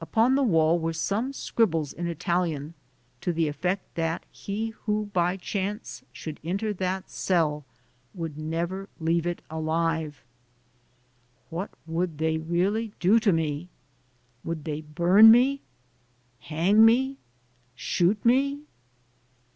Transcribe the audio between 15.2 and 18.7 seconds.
me? Hang me? Shoot me?